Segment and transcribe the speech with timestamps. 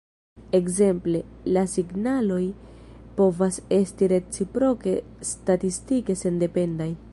[0.59, 1.19] Ekzemple,
[1.57, 2.41] la signaloj
[3.19, 4.95] povas esti reciproke
[5.35, 6.93] statistike sendependaj.